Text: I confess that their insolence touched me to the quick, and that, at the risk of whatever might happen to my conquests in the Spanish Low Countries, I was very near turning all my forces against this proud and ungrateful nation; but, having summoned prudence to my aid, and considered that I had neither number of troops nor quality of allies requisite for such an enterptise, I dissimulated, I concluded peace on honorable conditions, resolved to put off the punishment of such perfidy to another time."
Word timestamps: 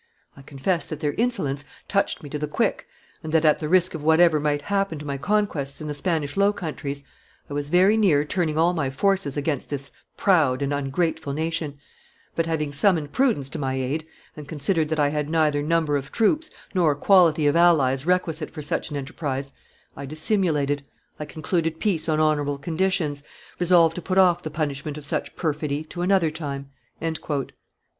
I 0.35 0.41
confess 0.41 0.87
that 0.87 0.99
their 0.99 1.13
insolence 1.13 1.63
touched 1.87 2.23
me 2.23 2.29
to 2.31 2.39
the 2.39 2.47
quick, 2.47 2.87
and 3.21 3.31
that, 3.33 3.45
at 3.45 3.59
the 3.59 3.69
risk 3.69 3.93
of 3.93 4.01
whatever 4.01 4.39
might 4.39 4.63
happen 4.63 4.97
to 4.97 5.05
my 5.05 5.19
conquests 5.19 5.79
in 5.79 5.87
the 5.87 5.93
Spanish 5.93 6.35
Low 6.35 6.51
Countries, 6.51 7.03
I 7.47 7.53
was 7.53 7.69
very 7.69 7.97
near 7.97 8.25
turning 8.25 8.57
all 8.57 8.73
my 8.73 8.89
forces 8.89 9.37
against 9.37 9.69
this 9.69 9.91
proud 10.17 10.63
and 10.63 10.73
ungrateful 10.73 11.33
nation; 11.33 11.77
but, 12.35 12.47
having 12.47 12.73
summoned 12.73 13.11
prudence 13.11 13.47
to 13.49 13.59
my 13.59 13.75
aid, 13.75 14.07
and 14.35 14.47
considered 14.47 14.89
that 14.89 14.99
I 14.99 15.09
had 15.09 15.29
neither 15.29 15.61
number 15.61 15.95
of 15.97 16.11
troops 16.11 16.49
nor 16.73 16.95
quality 16.95 17.45
of 17.45 17.55
allies 17.55 18.03
requisite 18.07 18.49
for 18.49 18.63
such 18.63 18.89
an 18.89 18.95
enterptise, 18.97 19.53
I 19.95 20.07
dissimulated, 20.07 20.83
I 21.19 21.25
concluded 21.25 21.79
peace 21.79 22.09
on 22.09 22.19
honorable 22.19 22.57
conditions, 22.57 23.21
resolved 23.59 23.93
to 23.97 24.01
put 24.01 24.17
off 24.17 24.41
the 24.41 24.49
punishment 24.49 24.97
of 24.97 25.05
such 25.05 25.35
perfidy 25.35 25.83
to 25.83 26.01
another 26.01 26.31
time." 26.31 26.71